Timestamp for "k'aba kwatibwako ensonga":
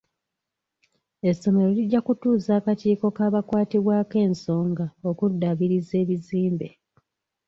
3.15-4.85